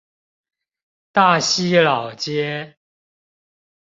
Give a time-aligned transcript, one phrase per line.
[1.11, 2.75] 大溪老街